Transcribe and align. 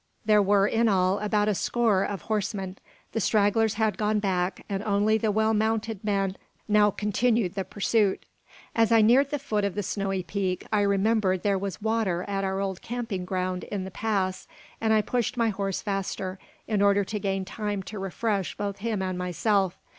There 0.25 0.41
were 0.41 0.65
in 0.65 0.87
all 0.89 1.19
about 1.19 1.47
a 1.47 1.53
score 1.53 2.03
of 2.03 2.23
horsemen. 2.23 2.79
The 3.11 3.19
stragglers 3.19 3.75
had 3.75 3.99
gone 3.99 4.17
back, 4.17 4.65
and 4.67 4.81
only 4.81 5.19
the 5.19 5.29
well 5.29 5.53
mounted 5.53 6.03
men 6.03 6.37
now 6.67 6.89
continued 6.89 7.53
the 7.53 7.63
pursuit. 7.63 8.25
As 8.75 8.91
I 8.91 9.03
neared 9.03 9.29
the 9.29 9.37
foot 9.37 9.63
of 9.63 9.75
the 9.75 9.83
snowy 9.83 10.23
peak, 10.23 10.65
I 10.73 10.81
remembered 10.81 11.43
there 11.43 11.55
was 11.59 11.83
water 11.83 12.25
at 12.27 12.43
our 12.43 12.59
old 12.59 12.81
camping 12.81 13.25
ground 13.25 13.63
in 13.65 13.83
the 13.83 13.91
pass; 13.91 14.47
and 14.81 14.91
I 14.91 15.03
pushed 15.03 15.37
my 15.37 15.49
horse 15.49 15.83
faster, 15.83 16.39
in 16.67 16.81
order 16.81 17.03
to 17.03 17.19
gain 17.19 17.45
time 17.45 17.83
to 17.83 17.99
refresh 17.99 18.57
both 18.57 18.79
him 18.79 19.03
and 19.03 19.19
myself. 19.19 19.77